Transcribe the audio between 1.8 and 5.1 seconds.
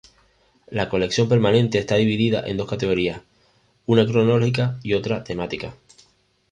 dividida en dos categorías: una cronológica y